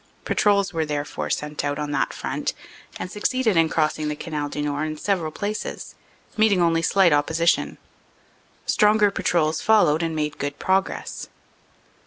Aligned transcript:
Patrols 0.25 0.73
were 0.73 0.83
therefore 0.83 1.29
sent 1.29 1.63
out 1.63 1.77
on 1.77 1.91
that 1.91 2.11
front 2.11 2.55
and 2.97 3.11
succeeded 3.11 3.55
in 3.55 3.69
crossing 3.69 4.07
the 4.07 4.15
Canal 4.15 4.49
du 4.49 4.59
Nord 4.63 4.87
in 4.87 4.97
several 4.97 5.29
places, 5.29 5.93
meeting 6.35 6.59
only 6.59 6.81
slight 6.81 7.13
opposition. 7.13 7.77
Stronger 8.65 9.11
patrols 9.11 9.61
followed 9.61 10.01
and 10.01 10.15
made 10.15 10.39
good 10.39 10.57
progress. 10.57 11.27